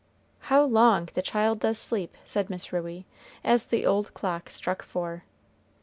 "How 0.49 0.63
long 0.65 1.09
the 1.13 1.21
child 1.21 1.59
does 1.59 1.77
sleep!" 1.77 2.17
said 2.25 2.49
Miss 2.49 2.73
Ruey 2.73 3.05
as 3.43 3.67
the 3.67 3.85
old 3.85 4.15
clock 4.15 4.49
struck 4.49 4.81
four. 4.81 5.25